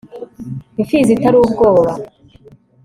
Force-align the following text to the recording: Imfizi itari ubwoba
Imfizi 0.79 1.11
itari 1.13 1.37
ubwoba 1.39 1.91